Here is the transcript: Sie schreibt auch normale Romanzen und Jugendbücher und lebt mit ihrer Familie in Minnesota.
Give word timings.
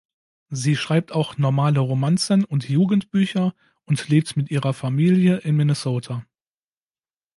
Sie 0.49 0.75
schreibt 0.75 1.11
auch 1.11 1.37
normale 1.37 1.77
Romanzen 1.79 2.43
und 2.43 2.67
Jugendbücher 2.67 3.53
und 3.85 4.09
lebt 4.09 4.35
mit 4.35 4.49
ihrer 4.49 4.73
Familie 4.73 5.37
in 5.41 5.55
Minnesota. 5.55 6.25